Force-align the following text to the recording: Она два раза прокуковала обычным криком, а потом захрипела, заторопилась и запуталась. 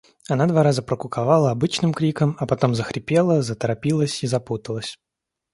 Она 0.27 0.47
два 0.47 0.63
раза 0.63 0.81
прокуковала 0.81 1.51
обычным 1.51 1.93
криком, 1.93 2.35
а 2.39 2.47
потом 2.47 2.73
захрипела, 2.73 3.43
заторопилась 3.43 4.23
и 4.23 4.27
запуталась. 4.27 4.97